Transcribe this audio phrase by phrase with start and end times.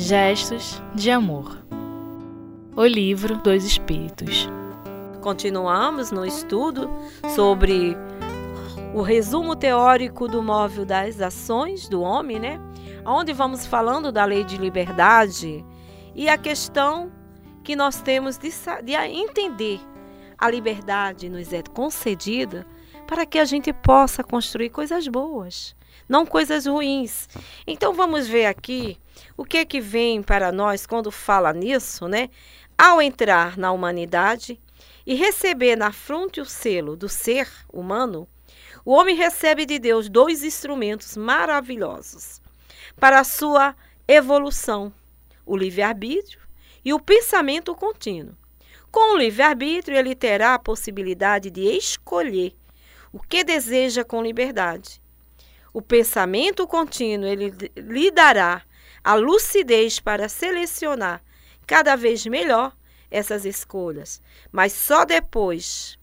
[0.00, 1.58] Gestos de Amor.
[2.76, 4.48] O livro dos Espíritos.
[5.20, 6.88] Continuamos no estudo
[7.34, 7.96] sobre
[8.94, 12.60] o resumo teórico do móvel das ações do homem, né?
[13.04, 15.64] Onde vamos falando da lei de liberdade
[16.14, 17.10] e a questão
[17.64, 18.50] que nós temos de,
[18.84, 19.80] de entender
[20.38, 22.64] a liberdade nos é concedida
[23.04, 25.74] para que a gente possa construir coisas boas,
[26.08, 27.28] não coisas ruins.
[27.66, 28.96] Então vamos ver aqui
[29.36, 32.30] o que é que vem para nós quando fala nisso, né?
[32.76, 34.60] Ao entrar na humanidade
[35.06, 38.28] e receber na fronte o selo do ser humano,
[38.84, 42.40] o homem recebe de Deus dois instrumentos maravilhosos
[42.98, 43.74] para a sua
[44.06, 44.92] evolução:
[45.44, 46.40] o livre-arbítrio
[46.84, 48.36] e o pensamento contínuo.
[48.90, 52.54] Com o livre-arbítrio, ele terá a possibilidade de escolher
[53.12, 55.00] o que deseja com liberdade.
[55.72, 58.62] O pensamento contínuo ele lhe dará
[59.08, 61.24] a lucidez para selecionar
[61.66, 62.76] cada vez melhor
[63.10, 64.20] essas escolhas,
[64.52, 65.98] mas só depois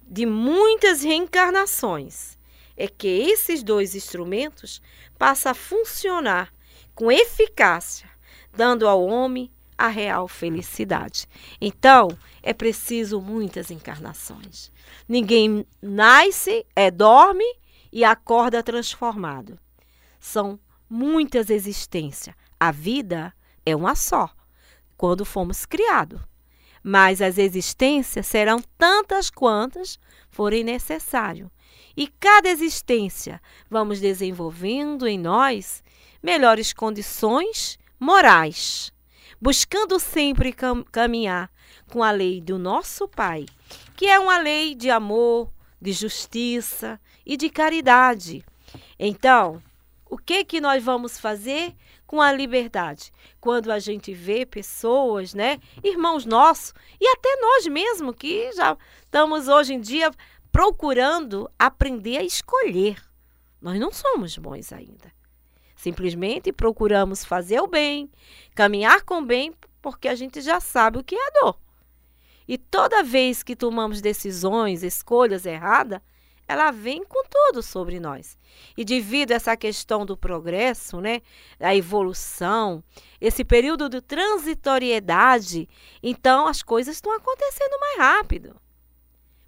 [0.00, 2.38] de muitas reencarnações
[2.76, 4.80] é que esses dois instrumentos
[5.18, 6.54] passam a funcionar
[6.94, 8.08] com eficácia,
[8.56, 11.26] dando ao homem a real felicidade.
[11.60, 12.06] Então,
[12.40, 14.70] é preciso muitas encarnações.
[15.08, 17.52] Ninguém nasce, é dorme
[17.92, 19.58] e acorda transformado.
[20.20, 20.56] São
[20.88, 22.34] muitas existências.
[22.58, 23.32] A vida
[23.64, 24.30] é uma só,
[24.96, 26.20] quando fomos criados.
[26.82, 29.98] Mas as existências serão tantas quantas
[30.30, 31.50] forem necessário.
[31.96, 35.82] E cada existência vamos desenvolvendo em nós
[36.22, 38.92] melhores condições morais,
[39.40, 41.50] buscando sempre cam caminhar
[41.90, 43.46] com a lei do nosso Pai,
[43.96, 45.50] que é uma lei de amor,
[45.80, 48.44] de justiça e de caridade.
[48.98, 49.62] Então,
[50.08, 51.74] o que que nós vamos fazer
[52.06, 53.12] com a liberdade?
[53.40, 59.48] Quando a gente vê pessoas, né, irmãos nossos e até nós mesmos que já estamos
[59.48, 60.10] hoje em dia
[60.50, 63.02] procurando aprender a escolher.
[63.60, 65.12] Nós não somos bons ainda.
[65.76, 68.10] Simplesmente procuramos fazer o bem,
[68.54, 71.58] caminhar com o bem, porque a gente já sabe o que é dor.
[72.48, 76.00] E toda vez que tomamos decisões, escolhas erradas,
[76.48, 78.38] ela vem com tudo sobre nós.
[78.76, 81.20] E devido a essa questão do progresso, né,
[81.58, 82.82] da evolução,
[83.20, 85.68] esse período de transitoriedade,
[86.02, 88.56] então as coisas estão acontecendo mais rápido.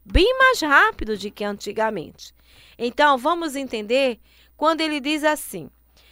[0.05, 2.35] Bem mais rápido do que antigamente.
[2.77, 4.21] Então, vamos entender
[4.57, 5.71] quando ele diz assim: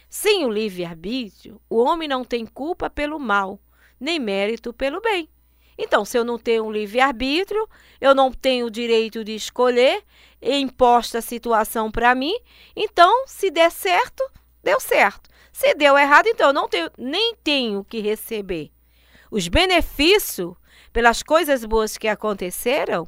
[0.09, 3.59] sem o livre-arbítrio, o homem não tem culpa pelo mal,
[3.99, 5.29] nem mérito pelo bem.
[5.81, 7.65] Então, se eu não tenho um livre-arbítrio,
[8.01, 10.03] eu não tenho o direito de escolher,
[10.41, 12.37] imposta a situação para mim,
[12.75, 14.21] então, se der certo,
[14.61, 15.29] deu certo.
[15.53, 18.71] Se deu errado, então eu não tenho, nem tenho que receber
[19.31, 20.53] os benefícios
[20.91, 23.07] pelas coisas boas que aconteceram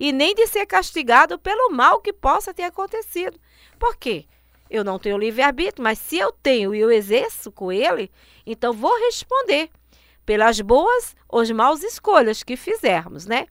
[0.00, 3.38] e nem de ser castigado pelo mal que possa ter acontecido.
[3.78, 4.26] Por quê?
[4.68, 8.10] Eu não tenho livre-arbítrio, mas se eu tenho e eu exerço com ele,
[8.44, 9.70] então vou responder
[10.28, 13.46] pelas boas ou maus escolhas que fizermos, né?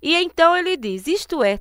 [0.00, 1.60] E então ele diz: isto é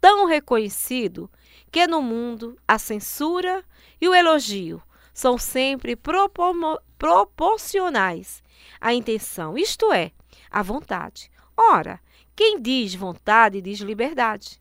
[0.00, 1.30] tão reconhecido
[1.70, 3.64] que no mundo a censura
[4.00, 4.82] e o elogio
[5.14, 5.96] são sempre
[6.98, 8.42] proporcionais
[8.80, 10.10] à intenção, isto é,
[10.50, 11.30] à vontade.
[11.56, 12.00] Ora,
[12.34, 14.60] quem diz vontade diz liberdade.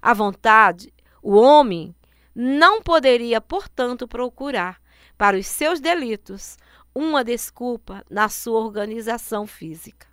[0.00, 1.92] A vontade, o homem
[2.32, 4.80] não poderia, portanto, procurar
[5.18, 6.56] para os seus delitos
[6.96, 10.06] uma desculpa na sua organização física,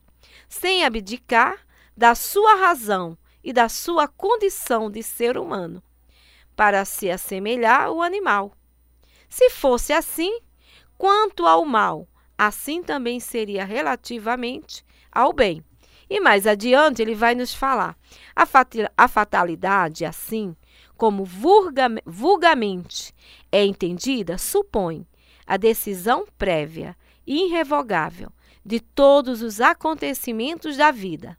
[0.50, 5.82] sem abdicar da sua razão e da sua condição de ser humano,
[6.58, 8.52] para se assemelhar ao animal.
[9.30, 10.42] Se fosse assim,
[10.98, 12.06] quanto ao mal,
[12.38, 15.64] assim também seria relativamente ao bem.
[16.10, 17.98] E mais adiante ele vai nos falar:
[18.36, 20.54] a, fatalidade, assim
[20.98, 21.24] como
[22.06, 23.16] vulgamente
[23.50, 25.08] é entendida, supõe
[25.46, 26.96] a decisão prévia
[27.26, 28.32] e irrevogável
[28.66, 31.38] de todos os acontecimentos da vida,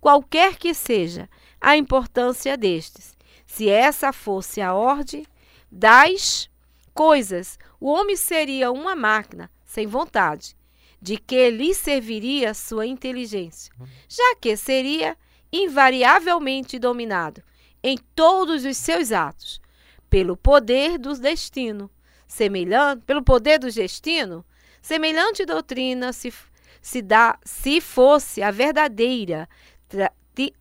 [0.00, 1.28] qualquer que seja
[1.60, 3.16] a importância destes.
[3.46, 5.26] Se essa fosse a ordem
[5.70, 6.48] das
[6.94, 10.56] coisas, o homem seria uma máquina sem vontade,
[11.00, 13.72] de que lhe serviria sua inteligência,
[14.08, 15.16] já que seria
[15.52, 17.42] invariavelmente dominado
[17.82, 19.60] em todos os seus atos
[20.08, 21.90] pelo poder do destino,
[22.32, 24.42] semelhante, pelo poder do destino,
[24.80, 26.32] semelhante doutrina se,
[26.80, 29.46] se, dá, se fosse a verdadeira,
[29.86, 30.10] tra,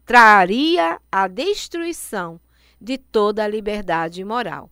[0.06, 2.40] traria a destruição
[2.80, 4.70] de toda a liberdade moral.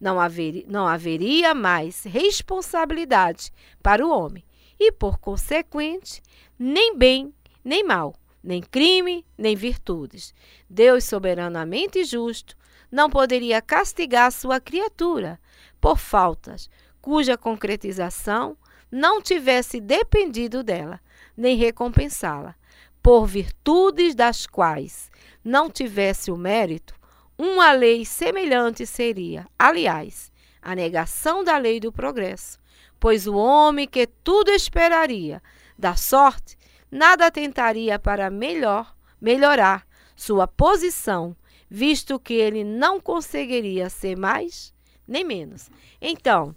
[0.00, 3.52] Não, haver, não haveria mais responsabilidade
[3.82, 4.42] para o homem,
[4.80, 6.22] e, por consequente,
[6.58, 10.32] nem bem nem mal, nem crime, nem virtudes.
[10.70, 12.56] Deus, soberanamente justo,
[12.90, 15.38] não poderia castigar sua criatura
[15.80, 16.68] por faltas
[17.00, 18.56] cuja concretização
[18.90, 21.00] não tivesse dependido dela,
[21.36, 22.54] nem recompensá-la,
[23.02, 25.10] por virtudes das quais
[25.44, 26.94] não tivesse o mérito,
[27.36, 32.58] uma lei semelhante seria, aliás, a negação da lei do progresso,
[32.98, 35.40] pois o homem que tudo esperaria
[35.78, 36.58] da sorte
[36.90, 39.86] nada tentaria para melhor melhorar
[40.16, 41.36] sua posição,
[41.70, 44.74] visto que ele não conseguiria ser mais
[45.08, 45.70] nem menos.
[46.00, 46.54] Então,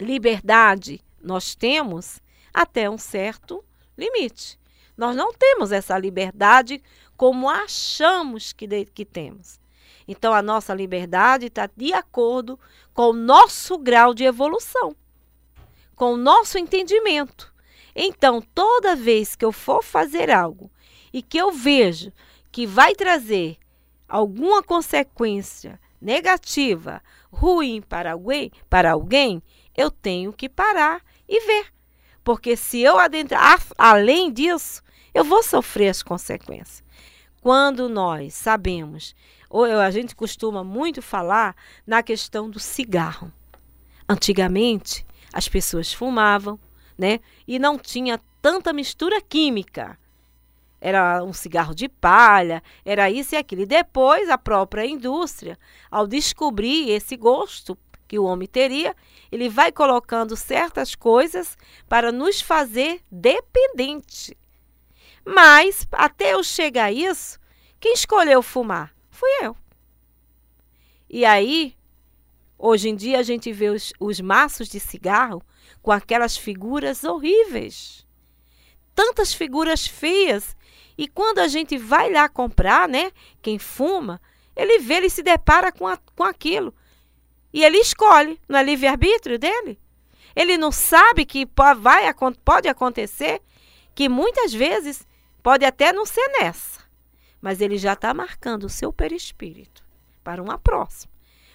[0.00, 2.20] liberdade nós temos
[2.52, 3.64] até um certo
[3.98, 4.58] limite.
[4.96, 6.80] Nós não temos essa liberdade
[7.16, 9.58] como achamos que, de, que temos.
[10.06, 12.58] Então, a nossa liberdade está de acordo
[12.92, 14.94] com o nosso grau de evolução,
[15.96, 17.52] com o nosso entendimento.
[17.96, 20.70] Então, toda vez que eu for fazer algo
[21.12, 22.12] e que eu vejo
[22.52, 23.56] que vai trazer
[24.08, 27.02] alguma consequência negativa,
[27.34, 29.42] ruim para alguém, para alguém,
[29.76, 31.66] eu tenho que parar e ver.
[32.22, 34.82] Porque se eu adentrar além disso,
[35.12, 36.82] eu vou sofrer as consequências.
[37.40, 39.14] Quando nós sabemos,
[39.50, 41.54] ou a gente costuma muito falar
[41.86, 43.30] na questão do cigarro.
[44.08, 46.58] Antigamente, as pessoas fumavam,
[46.96, 47.20] né?
[47.46, 49.98] E não tinha tanta mistura química.
[50.86, 53.62] Era um cigarro de palha, era isso e aquilo.
[53.62, 55.58] E depois a própria indústria,
[55.90, 57.74] ao descobrir esse gosto
[58.06, 58.94] que o homem teria,
[59.32, 61.56] ele vai colocando certas coisas
[61.88, 64.36] para nos fazer dependente.
[65.24, 67.38] Mas até eu chegar a isso,
[67.80, 68.94] quem escolheu fumar?
[69.08, 69.56] Fui eu.
[71.08, 71.74] E aí,
[72.58, 75.42] hoje em dia a gente vê os, os maços de cigarro
[75.80, 78.04] com aquelas figuras horríveis.
[78.94, 80.54] Tantas figuras feias.
[80.96, 83.10] E quando a gente vai lá comprar, né?
[83.42, 84.20] Quem fuma,
[84.54, 86.74] ele vê, ele se depara com, a, com aquilo.
[87.52, 89.78] E ele escolhe, não é livre-arbítrio dele?
[90.34, 91.46] Ele não sabe que
[91.78, 92.04] vai,
[92.44, 93.40] pode acontecer,
[93.94, 95.06] que muitas vezes
[95.42, 96.80] pode até não ser nessa,
[97.40, 99.84] mas ele já está marcando o seu perispírito
[100.24, 101.13] para uma próxima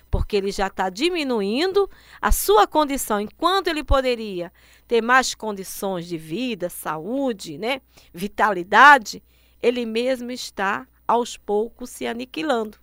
[0.10, 1.90] porque ele já está diminuindo
[2.22, 4.52] a sua condição, enquanto ele poderia
[4.88, 7.82] ter mais condições de vida, saúde, né,
[8.14, 9.24] vitalidade,
[9.62, 12.78] ele mesmo está aos poucos se aniquilando.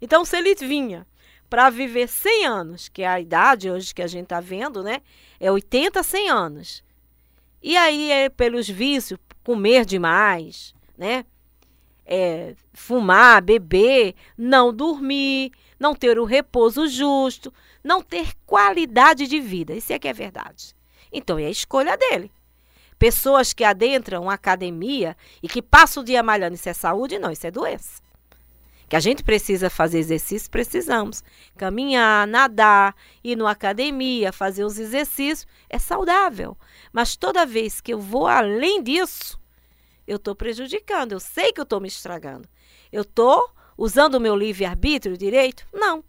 [0.00, 1.06] Então, se ele vinha
[1.48, 5.02] para viver 100 anos, que é a idade hoje que a gente está vendo, né,
[5.38, 6.84] é 80, 100 anos.
[7.62, 11.24] E aí, é pelos vícios, comer demais, né,
[12.12, 17.54] é, fumar, beber, não dormir, não ter o repouso justo,
[17.84, 19.72] não ter qualidade de vida.
[19.74, 20.74] Isso é que é verdade.
[21.12, 22.32] Então é a escolha dele.
[22.98, 27.18] Pessoas que adentram uma academia e que passam o dia malhando, isso é saúde?
[27.18, 28.02] Não, isso é doença.
[28.88, 31.22] Que a gente precisa fazer exercício, precisamos.
[31.56, 36.58] Caminhar, nadar, ir numa academia, fazer os exercícios, é saudável.
[36.92, 39.39] Mas toda vez que eu vou além disso,
[40.10, 41.12] eu estou prejudicando.
[41.12, 42.48] Eu sei que eu estou me estragando.
[42.90, 43.48] Eu estou
[43.78, 45.64] usando o meu livre-arbítrio direito?
[45.72, 46.02] Não.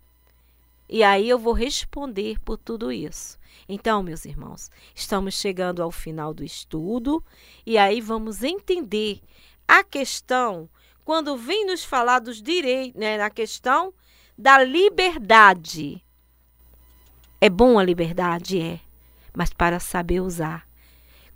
[0.90, 3.38] E aí eu vou responder por tudo isso.
[3.70, 7.24] Então, meus irmãos, estamos chegando ao final do estudo
[7.64, 9.22] e aí vamos entender
[9.68, 10.68] a questão
[11.06, 13.94] quando vem nos falar dos direitos, né, na questão
[14.36, 16.04] da liberdade.
[17.40, 18.80] É bom a liberdade, é,
[19.32, 20.68] mas para saber usar.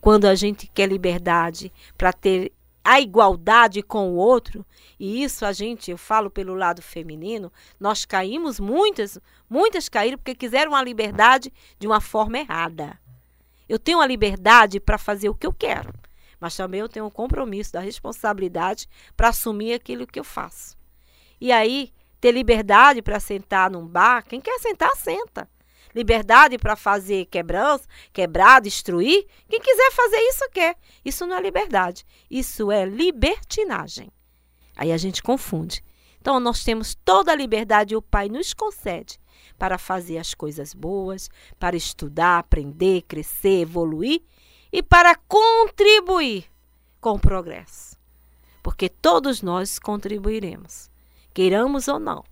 [0.02, 2.52] Quando a gente quer liberdade para ter
[2.86, 4.64] a igualdade com o outro,
[5.00, 9.18] e isso a gente, eu falo pelo lado feminino, nós caímos muitas,
[9.50, 13.00] muitas caíram porque quiseram a liberdade de uma forma errada.
[13.68, 15.92] Eu tenho a liberdade para fazer o que eu quero,
[16.40, 18.88] mas também eu tenho o compromisso da responsabilidade
[19.18, 20.78] para assumir aquilo que eu faço.
[21.42, 25.50] E aí, ter liberdade para sentar num bar, quem quer sentar, senta
[25.96, 29.26] liberdade para fazer quebrança, quebrar, destruir.
[29.48, 30.76] Quem quiser fazer isso, quer.
[31.04, 32.06] Isso não é liberdade.
[32.30, 34.12] Isso é libertinagem.
[34.76, 35.82] Aí a gente confunde.
[36.20, 39.20] Então, nós temos toda a liberdade e o Pai nos concede
[39.58, 44.22] para fazer as coisas boas, para estudar, aprender, crescer, evoluir
[44.72, 46.46] e para contribuir
[47.00, 47.96] com o progresso.
[48.62, 50.90] Porque todos nós contribuiremos,
[51.34, 52.24] queiramos ou não,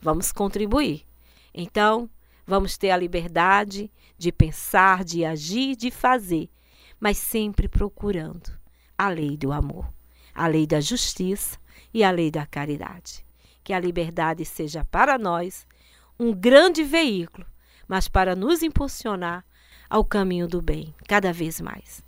[0.00, 1.06] vamos contribuir.
[1.54, 2.10] Então,
[2.46, 6.48] Vamos ter a liberdade de pensar, de agir, de fazer,
[7.00, 8.56] mas sempre procurando
[8.96, 9.92] a lei do amor,
[10.32, 11.58] a lei da justiça
[11.92, 13.26] e a lei da caridade.
[13.64, 15.66] Que a liberdade seja para nós
[16.18, 17.46] um grande veículo,
[17.88, 19.44] mas para nos impulsionar
[19.90, 22.05] ao caminho do bem cada vez mais.